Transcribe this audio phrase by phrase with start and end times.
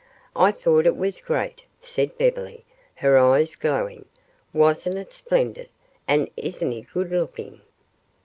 [0.35, 2.65] "I thought it was great," said Beverly,
[2.95, 4.05] her eyes glowing.
[4.51, 5.69] "Wasn't it splendid?
[6.07, 7.61] And isn't he good looking?"